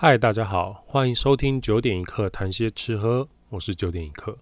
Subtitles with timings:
[0.00, 4.38] 嗨，大家好，欢迎收听九点一刻谈些吃喝，我是九点一刻。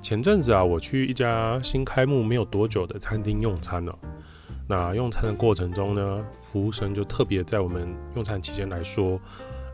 [0.00, 3.98] 前阵子啊，我去一家新开幕没有多久的餐厅用餐了。
[4.68, 9.20] 那用餐的过程中呢，服务生就特别在我们用餐期间来说：“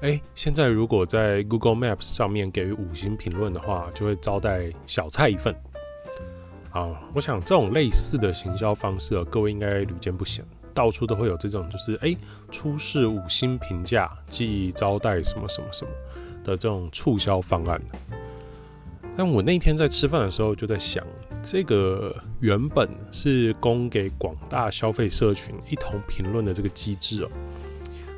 [0.00, 5.54] 哎，现在如果在 Google Maps 上面给予五星评论的话，就会招待小菜一份。”
[6.72, 10.42] 啊，我想这种类似的行销方式啊，各位应该屡见不鲜。
[10.74, 12.16] 到处都会有这种，就是哎，
[12.50, 15.90] 出示五星评价即招待什么什么什么
[16.44, 17.80] 的这种促销方案。
[19.16, 21.04] 但我那天在吃饭的时候就在想，
[21.42, 27.28] 这个原本是供给广大消费社群一同评论的这个机制哦，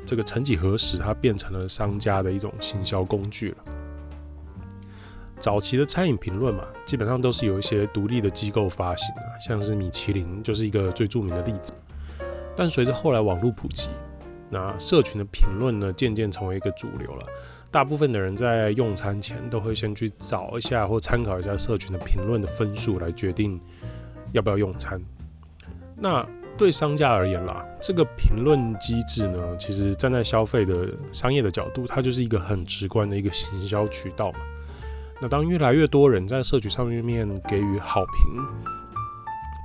[0.05, 3.57] 这个曾几何时它变成了商家的一种行销工具了。
[5.37, 11.73] 早期的餐饮评论嘛，基本上都是有一些独立的机构发行啊，像是米其林就是一个最著名的例子。
[12.55, 13.89] 但随着后来网络普及，
[14.49, 17.27] 那社群的评论呢，渐渐成为一个主流了。
[17.71, 23.59] 大部分的人在用餐前都会先去找一下或参考一下社群的评论的分数，来决定
[24.31, 25.01] 要不要用餐。
[25.97, 26.25] 那
[26.57, 34.39] 对商家而言啦，这个评论机制呢，其实站在消费的商业的角度，它就是一个很直观的一个行销渠道嘛。
[35.19, 38.41] 那当越来越多人在社群上面给予好评，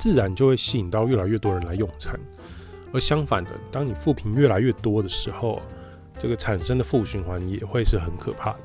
[0.01, 2.19] 自然就会吸引到越来越多人来用餐。
[2.93, 5.61] 而相反的，当你负评越来越多的时候，
[6.19, 8.59] 这个产生的负循环也会是很可怕的。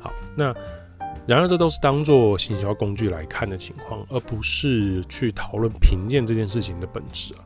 [0.00, 0.54] 好，那
[1.26, 7.44] 然而这都是当做行销工具来看的情况，而不是去讨论评鉴这件事情的本质啊。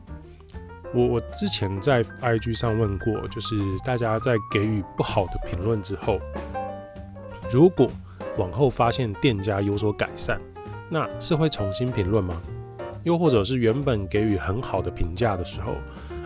[0.93, 6.19] 我我之前在 IG 上问过，就是大家在给予不好的评论之后，
[7.51, 7.89] 如果
[8.37, 10.39] 往后发现店家有所改善，
[10.89, 12.41] 那是会重新评论吗？
[13.03, 15.75] 又或者是原本给予很好的评价的时候，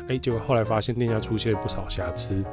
[0.08, 2.44] 哎，结果后来发现店家出现不少瑕疵，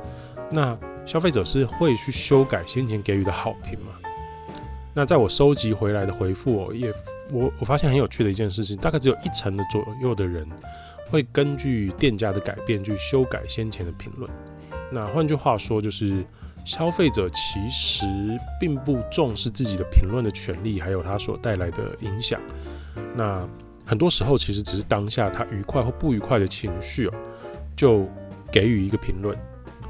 [0.50, 3.92] 那消费者是会去修改先前给予的好评吗？
[4.94, 6.92] 那在我收集回来的回复哦，也
[7.32, 10.46] 我我发现很有趣的一件事情，大概只有一成的左右的人
[11.10, 14.30] 会根据店家的改变去修改先前的评论。
[14.92, 16.24] 那换句话说，就是
[16.64, 18.06] 消费者其实
[18.60, 22.40] 并不重视自己的评论的权利，还有它所带来的影响。
[23.16, 23.46] 那
[23.86, 27.14] 很多时候，其实只是当下他愉快或不愉快的情绪哦，
[27.76, 28.08] 就
[28.50, 29.36] 给予一个评论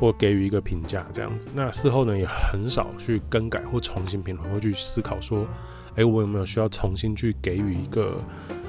[0.01, 1.49] 或给予一个评价这样子。
[1.55, 5.47] 那事后呢，也很少去更改或重新评论，或去思考说，
[5.95, 8.17] 哎，我有没有需要重新去给予一个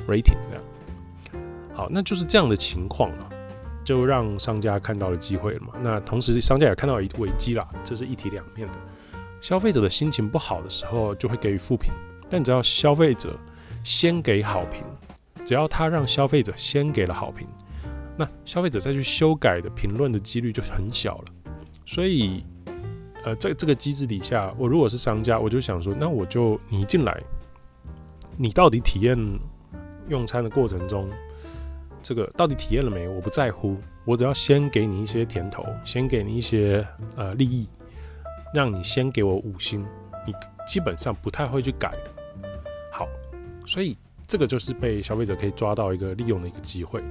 [0.07, 1.43] rating 这样。
[1.73, 3.27] 好，那就是这样的情况啊，
[3.83, 5.73] 就让商家看到了机会了嘛。
[5.81, 8.77] 那同时，商家也看到了危机啦，这是一体两面的。
[9.41, 11.91] 消费者的心情不好的时候，就会给予负评，
[12.29, 13.37] 但只要消费者
[13.83, 14.83] 先给好评。
[15.45, 17.47] 只要他让消费者先给了好评，
[18.17, 21.25] 那消费者再去修改的评论的几率就很小了。
[21.85, 22.43] 所以，
[23.23, 27.21] 呃，在这个机制底下，我如果是商家，我就想说，那我就你一进来，
[28.35, 29.15] 你到底体验
[30.09, 31.07] 用餐的过程中，
[32.01, 33.07] 这个到底体验了没？
[33.07, 36.83] 我不在乎，我只要先给你一些甜头，先给你一些
[37.15, 37.69] 呃利益，
[38.51, 39.85] 让你先给我五星，
[40.25, 40.33] 你
[40.67, 41.91] 基本上不太会去改。
[42.91, 43.07] 好，
[43.67, 43.95] 所以。
[44.27, 47.03] 这个就是被消费者可以抓到一个利用的一个机会，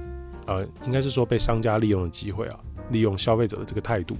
[0.47, 2.59] 呃，应该是说被商家利用的机会啊，
[2.91, 4.15] 利用消费者的这个态度。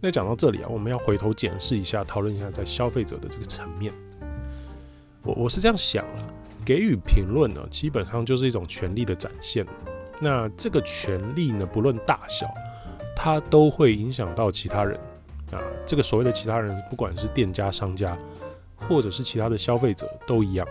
[0.00, 3.92] 那讲到这里啊，我们要回头检视一下，讨论一下在消费者的这个层面。
[5.22, 6.24] 我我是这样想啊，
[6.64, 9.66] 给予评论呢，基本上就是一种权利的展现。
[10.18, 12.46] 那这个权利呢，不论大小，
[13.16, 14.98] 它都会影响到其他人
[15.50, 15.60] 啊。
[15.84, 18.16] 这个所谓的其他人，不管是店家、商家，
[18.88, 20.66] 或者是其他的消费者，都一样。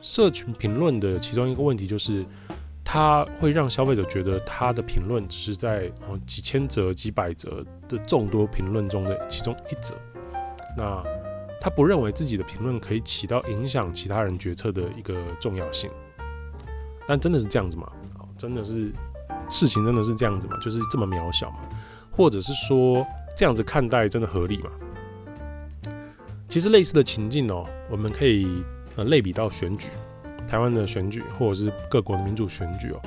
[0.00, 2.24] 社群评论的其中一个问题就是，
[2.84, 5.90] 它会让消费者觉得他的评论只是在
[6.24, 9.96] 几千则、几百则的众多评论中的其中一则。
[10.76, 11.02] 那
[11.60, 15.90] 他不认为自己的评论可以起到影响其他人决策的一个重要性。
[17.08, 17.90] 但真的是这样子吗？
[18.38, 18.92] 真的是
[19.48, 20.56] 事情真的是这样子吗？
[20.62, 21.58] 就是这么渺小吗？
[22.12, 23.04] 或者是说
[23.36, 24.70] 这样子看待真的合理吗？
[26.48, 28.46] 其实类似的情境哦，我们可以。
[28.96, 29.88] 呃，类比到选举，
[30.48, 33.00] 台湾的选举或者是各国的民主选举哦，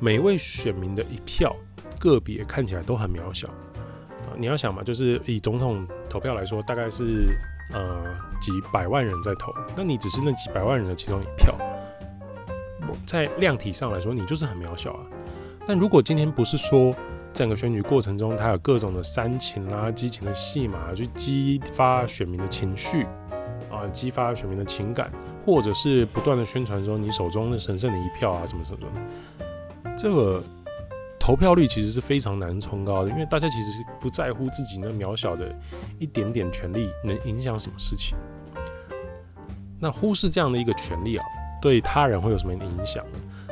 [0.00, 1.54] 每位选民的一票，
[1.98, 4.32] 个别看起来都很渺小啊。
[4.36, 7.26] 你要想嘛，就是以总统投票来说，大概是
[7.72, 8.02] 呃
[8.40, 11.54] 几百万人在投，那你只是那几百万人的其中一票，
[13.06, 15.06] 在量体上来说，你就是很渺小啊。
[15.66, 16.94] 但如果今天不是说
[17.32, 23.04] 整个选举过程中，它有各种的煽情啦、激情的戏码去激发选民的情绪
[23.70, 25.10] 啊，激发选民的情感。
[25.44, 30.42] 或者是不断的宣传说你手中的神圣的一票啊，什么什么的，这个
[31.20, 33.70] 投票率其实是非常难冲高的，因为大家其实
[34.00, 35.54] 不在乎自己那渺小的
[35.98, 38.16] 一点点权利能影响什么事情。
[39.80, 41.24] 那忽视这样的一个权利啊，
[41.60, 43.04] 对他人会有什么影响？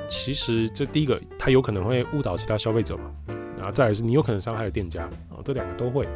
[0.09, 3.11] 其实这第一个，他有可能会误导其他消费者嘛，
[3.57, 6.07] 然后再来是你有可能伤害了店家啊，这两个都会。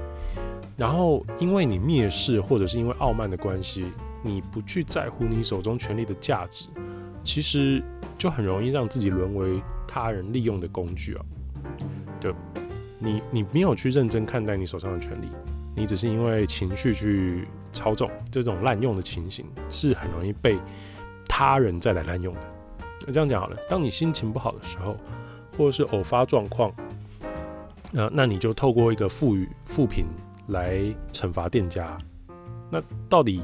[0.76, 3.86] 然后因为你蔑视或者是因为傲慢的关系，
[4.26, 6.66] 你不去在乎你手中权力的价值，
[7.22, 7.82] 其实
[8.18, 11.24] 就很容易让自己沦为他人利用的工具啊。
[12.20, 12.34] 对，
[12.98, 15.28] 你你没有去认真看待你手上的权利，
[15.74, 17.46] 你只是因为情绪去。
[17.72, 20.58] 操纵这种滥用的情形是很容易被
[21.28, 22.40] 他人再来滥用的。
[23.06, 24.96] 那这样讲好了，当你心情不好的时候，
[25.58, 26.72] 或者是偶发状况，
[27.92, 30.06] 那那你就透过一个负语负评
[30.46, 30.80] 来
[31.12, 31.98] 惩罚店家。
[32.70, 33.42] 那到底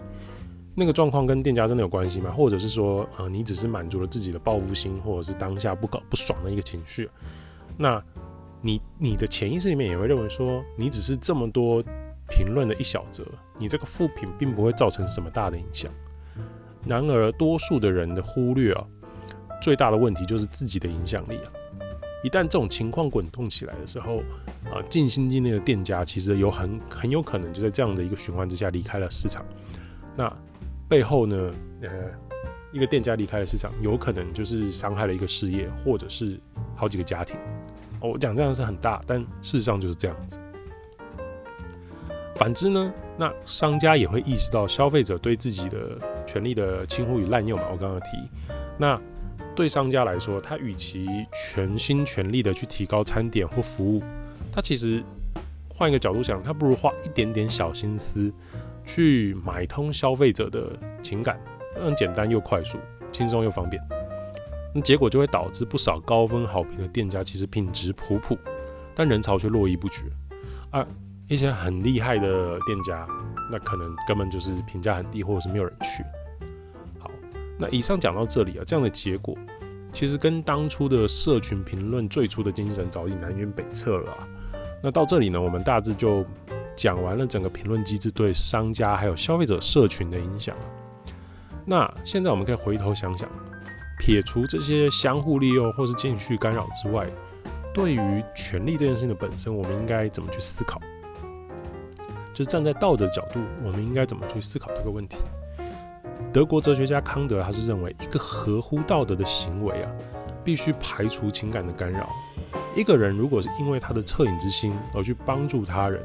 [0.74, 2.30] 那个状况跟店家真的有关系吗？
[2.30, 7.08] 或者是说，呃，你只是满足了自己的报复心，或者是当下不搞不爽的一个情绪？
[7.76, 8.02] 那
[8.60, 11.82] 你你的潜意识里面也会认为说，你只是这么多。
[12.28, 13.26] 评论的一小则，
[13.58, 15.92] 你这个负评并不会造成什么大的影响。
[16.86, 18.86] 然而，多数的人的忽略啊，
[19.60, 21.52] 最大的问题就是自己的影响力啊。
[22.25, 24.18] 一旦这种情况滚动起来的时候，
[24.64, 29.44] 啊，尽心尽力的店家其实有很很有可能就在这样的一个循环之下离开了市场。
[30.16, 30.34] 那
[30.92, 31.50] 背后呢，
[31.80, 31.88] 呃，
[32.70, 36.38] 一个店家离开了市场，有可能就是伤害了一个事业，或者是
[36.76, 37.34] 好几个家庭。
[37.98, 40.38] 我讲这样是很大，但事实上就是这样子。
[42.36, 45.96] 反之呢，那商家也会意识到消费者对自己的
[46.26, 47.64] 权利的轻忽与滥用嘛。
[47.72, 48.08] 我刚刚提，
[48.76, 49.00] 那
[49.56, 54.02] 对商家来说，他与其全心全力的去提高餐点或服务，
[54.52, 55.02] 他其实
[55.74, 58.30] 换一个角度想，他不如花一点点小心思
[58.84, 61.40] 去买通消费者的情感，
[61.75, 62.79] 很简单又快速，
[63.11, 63.82] 轻松又方便。
[64.75, 68.38] 那结果就会导致不少高分好评的店家其实品质普普，
[68.94, 70.02] 但人潮却络绎不绝
[70.70, 70.87] 啊。
[71.29, 73.06] 一些很厉害的店家，
[73.50, 76.02] 那可能根本就是评价很低，或者是没有人去。
[76.99, 77.11] 好，
[77.58, 79.35] 那以上讲到这里啊，这样的结果
[79.93, 84.28] 其实跟当初的社群评论最初的精神早已南辕北辙了啊。
[84.82, 86.25] 那到这里呢，我们大致就
[86.76, 90.56] 讲完了整个评论机制对商家还有消费者社群的影响。
[91.64, 93.28] 那现在我们可以回头想想，
[93.98, 97.06] 撇除这些相互利用或是情绪干扰之外，
[97.72, 100.80] 对于权力这件事情的本身，我们应该怎么去思考？
[102.34, 105.18] 就是站在道德角度，我们应该怎么去思考这个问题？
[106.32, 109.92] 德国哲学家康德他是认为，一个合乎道德的行为啊，
[110.42, 112.10] 必须排除情感的干扰。
[112.75, 116.02] 一个人如果是因为他的恻隐之心而去帮助他人，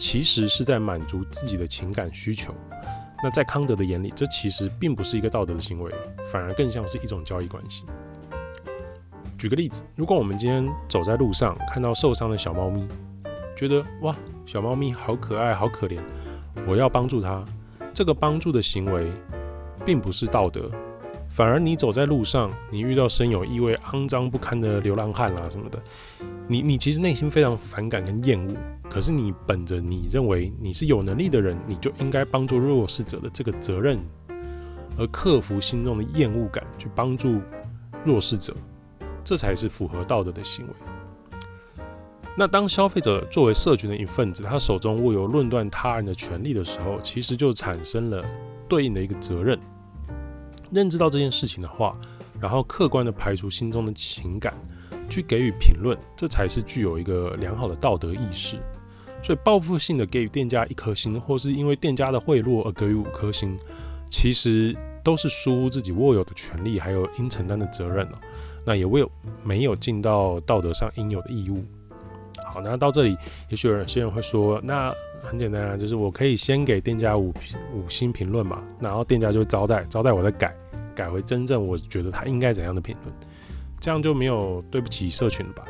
[0.00, 2.54] 其实是在满足自己的情感需求。
[3.22, 5.92] 那在康德的眼里，这其实并不是一个道德的行为，
[6.32, 7.84] 反而更像是一种交易关系。
[9.36, 12.88] 举个例子，如果我们今天走在路上，看到受伤的小猫咪，
[13.54, 14.16] 觉得哇，
[14.46, 15.98] 小猫咪好可爱，好可怜，
[16.66, 17.44] 我要帮助它。
[17.92, 19.06] 这个帮助的行为
[19.84, 20.70] 并不是道德，
[21.28, 25.78] 反而你走在路上，你遇到身有异味、肮脏不堪的流浪汉啦什么的，
[26.50, 28.56] 你你其实内心非常反感跟厌恶。
[28.88, 33.96] 可是你本着你认为你是有能力的人，你就应该帮助弱势者的这个责任，
[34.98, 37.40] 而克服心中的厌恶感，去帮助
[38.04, 38.52] 弱势者，
[39.22, 40.74] 这才是符合道德的行为。
[42.36, 48.24] 那当消费者作为社群的一份子，他手中握有论断他人的权利的时候，其实就产生了
[48.68, 49.56] 对应的一个责任。
[50.72, 51.96] 认知到这件事情的话，
[52.40, 54.52] 然后客观的排除心中的情感，
[55.10, 58.56] 去给予评论，这才是具有一个良好的道德意识。
[59.22, 63.58] 所以报复性的给予店家一颗星，或是因为店家的贿赂而给予五颗星，
[64.08, 64.74] 其实
[65.04, 68.18] 都是疏忽自己握有的权利，还有应承担的责任了。
[68.64, 69.10] 那也未有
[69.42, 71.62] 没有尽到道德上应有的义务。
[72.46, 73.16] 好，那到这里，
[73.48, 74.90] 也许有些人会说，那
[75.22, 77.32] 很简单啊，就是我可以先给店家五
[77.74, 80.56] 五星评论嘛，然后店家就招待招待我再改，
[80.94, 83.14] 改回真正我觉得他应该怎样的评论，
[83.80, 85.64] 这样就没有对不起社群了吧？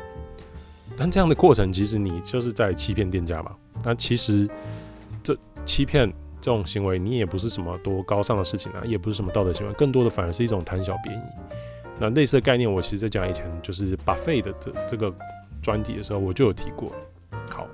[0.97, 3.55] 但这样的过程，其实你就是在欺骗店家嘛。
[3.83, 4.47] 那其实
[5.23, 6.07] 这欺骗
[6.41, 11.21] 这种行为，你也不是什么多高尚的事情啊，也不是什么道德行为，更多的反而是一种贪小便宜。
[11.97, 15.13] 那类似的概念，我其实在讲以前就是 buffet 的这这个。
[15.61, 16.91] 专题的时候我就有提过。
[17.47, 17.67] 好，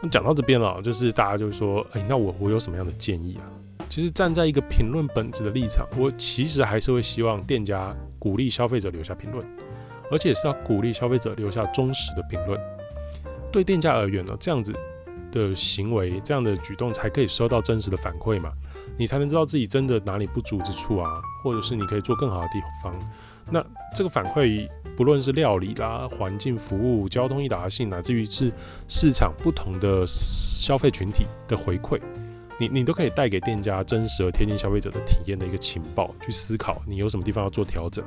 [0.00, 3.44] 那讲到这边了，就是大家就说，哎、那我我有什么样的建议啊？
[3.88, 9.44] 其实站在一个评论本质的立场，我其实还是会希望店家鼓励消费者留下评论，
[10.10, 12.60] 而且是要鼓励消费者留下忠实的评论。
[13.50, 14.74] 对店家而言呢，这样子
[15.32, 18.52] 的行为，这样的举动才可以收到真实的反馈嘛，
[18.98, 21.10] 你才能知道自己真的哪里不足之处啊，
[21.42, 22.94] 或者是你可以做更好的地方。
[23.50, 23.64] 那
[23.94, 24.68] 这个反馈。
[24.96, 28.50] 不论是料理啦、环境服务、交通易达性，乃至于是
[28.88, 32.00] 市场不同的消费群体的回馈，
[32.58, 38.04] 你你都可以带给店家真实而贴近消费者的体验的一个情报，去思考你有什么地方要做调整。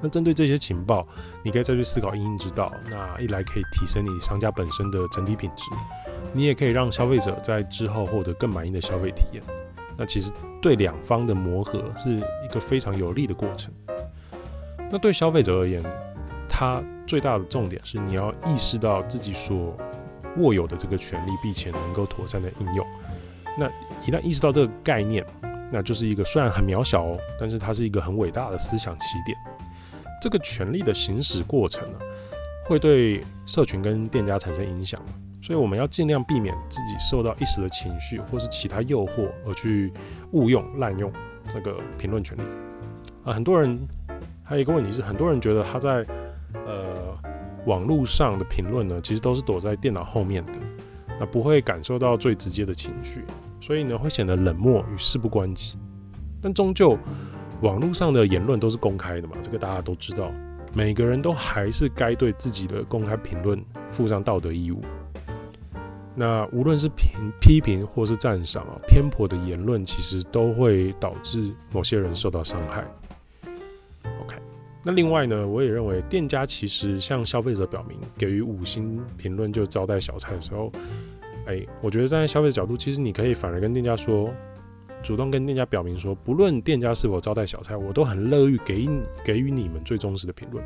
[0.00, 1.06] 那针对这些情报，
[1.44, 2.72] 你可以再去思考因应之道。
[2.90, 5.64] 那一来可以提升你商家本身的整体品质，
[6.32, 9.42] 你也可以让消费者在之后获得更满意的消费体验。
[9.96, 13.72] 那其实对两方的磨合是一个非常有利的过程。
[14.90, 15.80] 那对消费者而言，
[16.48, 19.76] 他最大的重点是你要意识到自己所
[20.38, 22.84] 握有的这个权利，并且能够妥善的应用。
[23.58, 23.68] 那
[24.06, 25.24] 一旦意识到这个概念，
[25.70, 29.36] 那就是一个虽然很渺小哦，但是它是一个很伟大的思想起点。
[30.20, 31.98] 这个权利的行使过程呢，
[32.66, 35.00] 会对社群跟店家产生影响。
[35.44, 39.92] 所以我们要尽量避免自己受到一时的情绪或是其他诱惑而去
[40.30, 41.12] 误用、滥用
[41.52, 42.42] 这个评论权利
[43.24, 43.32] 啊。
[43.32, 43.76] 很多人
[44.44, 46.06] 还有一个问题是，很多人觉得他在
[46.64, 47.18] 呃
[47.66, 50.52] 网络上的评论呢，其实都是躲在电脑后面的，
[51.20, 53.22] 那不会感受到最直接的情绪，
[53.60, 55.76] 所以呢会显得冷漠与事不关己。
[56.40, 56.98] 但终究
[57.60, 60.32] 网络上的言论都是公开的嘛，这个大家都知道，
[60.74, 64.80] 每个人都还是该对自己的公开评论负上道德义务。
[66.14, 72.84] 那无论是评批评或是赞赏啊，偏颇的言论其实都会导致某些人受到伤害。
[74.84, 80.72] 那另外呢，我也认为店家其实向消费者表明给予五星评论就招待小菜的时候，
[81.46, 84.28] 哎、我觉得站在消费者角度，其实你可以反而跟店家说，
[85.02, 88.88] 主动跟店家表明说，不论店家是否招待小菜，我都很乐于给
[89.24, 90.64] 给予你们最忠实的评论，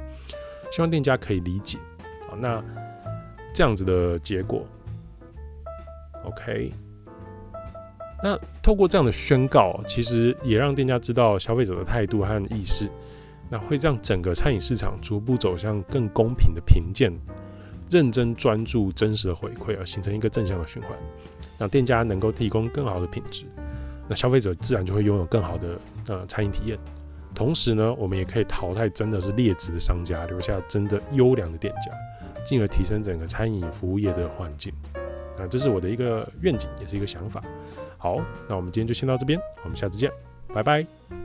[0.73, 1.77] 希望店家可以理解
[2.31, 2.33] 啊。
[2.39, 2.63] 那
[3.55, 4.67] 这样子的结果。
[6.25, 6.73] OK，
[8.23, 12.91] 那透过这样的宣告，其实也让店家知道消费者的态度和意识，
[13.49, 17.13] 那会让整个餐饮市场逐步走向更公平的评鉴，
[17.91, 20.91] 认真专注真实的回馈，而形成一个正向的循环。
[21.59, 23.45] 让店家能够提供更好的品质，
[24.09, 26.79] 那消费者自然就会拥有更好的呃餐饮体验。
[27.35, 31.93] 同时呢，我们也可以淘汰真的是劣质的商家，留下真的优良的店家，
[32.45, 34.73] 进而提升整个餐饮服务业的环境。
[35.39, 37.43] 那这是我的一个愿景，也是一个想法。
[37.99, 40.11] 好，那我们今天就先到这边，我们下次见，
[40.53, 41.16] 拜拜。